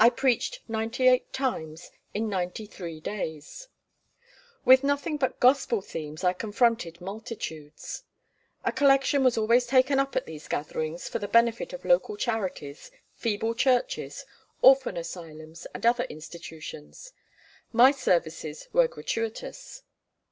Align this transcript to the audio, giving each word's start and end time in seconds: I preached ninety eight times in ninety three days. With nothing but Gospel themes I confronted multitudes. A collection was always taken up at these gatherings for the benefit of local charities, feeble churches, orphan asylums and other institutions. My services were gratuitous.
I 0.03 0.09
preached 0.09 0.61
ninety 0.67 1.07
eight 1.07 1.31
times 1.31 1.91
in 2.11 2.27
ninety 2.27 2.65
three 2.65 2.99
days. 2.99 3.67
With 4.65 4.83
nothing 4.83 5.17
but 5.17 5.39
Gospel 5.39 5.79
themes 5.83 6.23
I 6.23 6.33
confronted 6.33 6.99
multitudes. 7.01 8.01
A 8.65 8.71
collection 8.71 9.23
was 9.23 9.37
always 9.37 9.67
taken 9.67 9.99
up 9.99 10.15
at 10.15 10.25
these 10.25 10.47
gatherings 10.47 11.07
for 11.07 11.19
the 11.19 11.27
benefit 11.27 11.71
of 11.71 11.85
local 11.85 12.17
charities, 12.17 12.89
feeble 13.13 13.53
churches, 13.53 14.25
orphan 14.63 14.97
asylums 14.97 15.67
and 15.71 15.85
other 15.85 16.05
institutions. 16.05 17.13
My 17.71 17.91
services 17.91 18.69
were 18.73 18.87
gratuitous. 18.87 19.83